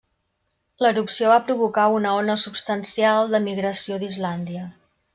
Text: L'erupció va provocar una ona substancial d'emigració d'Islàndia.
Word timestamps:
L'erupció 0.85 1.29
va 1.33 1.43
provocar 1.51 1.85
una 1.99 2.15
ona 2.23 2.39
substancial 2.47 3.33
d'emigració 3.35 4.05
d'Islàndia. 4.07 4.69